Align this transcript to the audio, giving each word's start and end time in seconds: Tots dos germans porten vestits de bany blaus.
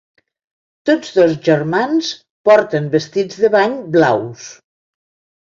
Tots 0.89 1.11
dos 1.17 1.35
germans 1.47 2.09
porten 2.49 2.89
vestits 2.97 3.43
de 3.45 3.53
bany 3.59 3.77
blaus. 3.99 4.49